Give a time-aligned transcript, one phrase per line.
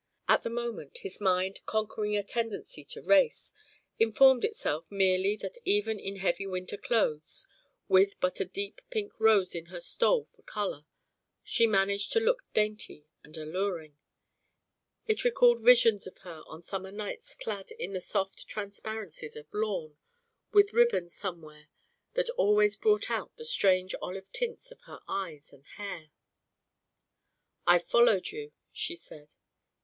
[0.27, 3.53] At the moment, his mind, conquering a tendency to race,
[3.99, 7.45] informed itself merely that even in heavy winter clothes,
[7.87, 10.87] with but a deep pink rose in her stole for colour,
[11.43, 13.95] she managed to look dainty and alluring.
[15.05, 19.97] It recalled visions of her on summer nights clad in the soft transparencies of lawn,
[20.51, 21.67] with ribbons somewhere
[22.15, 26.09] that always brought out the strange olive tints of her eyes and hair....
[27.67, 29.35] "I followed you," she said.